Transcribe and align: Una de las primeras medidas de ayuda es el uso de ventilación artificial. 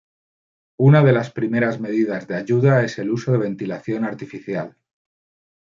Una 0.79 1.03
de 1.03 1.13
las 1.13 1.29
primeras 1.29 1.79
medidas 1.79 2.27
de 2.27 2.33
ayuda 2.35 2.83
es 2.83 2.97
el 2.97 3.11
uso 3.11 3.31
de 3.33 3.37
ventilación 3.37 4.03
artificial. 4.03 4.75